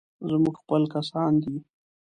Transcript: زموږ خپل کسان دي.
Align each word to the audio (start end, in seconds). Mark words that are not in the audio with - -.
زموږ 0.29 0.55
خپل 0.61 0.81
کسان 0.95 1.31
دي. 1.43 1.55